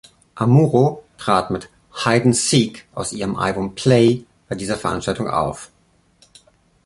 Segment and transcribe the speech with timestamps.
[0.33, 5.69] Amuro trat mit "Hide and Seek" aus ihrem Album "Play" bei dieser Veranstaltung auf.